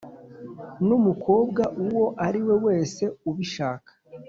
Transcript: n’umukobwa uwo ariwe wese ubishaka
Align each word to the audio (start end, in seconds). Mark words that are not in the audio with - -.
n’umukobwa 0.87 1.63
uwo 1.83 2.05
ariwe 2.25 2.55
wese 2.65 3.03
ubishaka 3.29 3.91